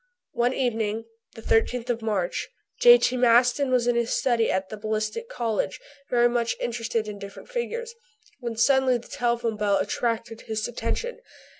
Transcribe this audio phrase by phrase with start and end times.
[0.33, 1.05] One evening,
[1.35, 3.17] the 13th of March, J.T.
[3.17, 7.93] Maston was in his study at the Ballistic Cottage, very much interested in different figures,
[8.39, 11.19] when suddenly the telephone bell attracted his attention.